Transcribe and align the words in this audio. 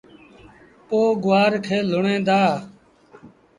پو 0.87 0.99
گُوآر 1.23 1.53
کي 1.65 1.77
لُڻيٚن 1.91 2.21
دآ 2.27 2.41